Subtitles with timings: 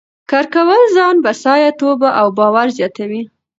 [0.29, 3.21] کار کول ځان بسیا توب او باور زیاتوي.